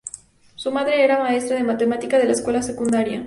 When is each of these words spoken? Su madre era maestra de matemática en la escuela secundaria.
Su 0.55 0.71
madre 0.71 1.03
era 1.03 1.19
maestra 1.19 1.55
de 1.57 1.63
matemática 1.63 2.19
en 2.19 2.25
la 2.25 2.33
escuela 2.33 2.63
secundaria. 2.63 3.19